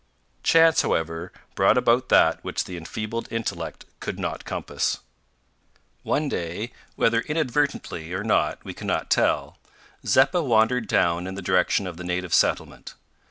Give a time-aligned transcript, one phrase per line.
[0.41, 5.01] Chance, however, brought about that which the enfeebled intellect could not compass.
[6.01, 9.59] One day whether inadvertently or not we cannot tell
[10.03, 12.95] Zeppa wandered down in the direction of the native settlement.